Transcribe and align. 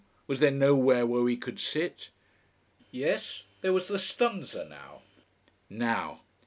Was 0.25 0.39
there 0.39 0.49
nowhere 0.49 1.05
where 1.05 1.21
we 1.21 1.37
could 1.37 1.59
sit? 1.59 2.09
Yes, 2.89 3.43
there 3.61 3.71
was 3.71 3.87
the 3.87 3.99
stanza 3.99 4.65
now. 4.65 5.03
_Now! 5.69 6.21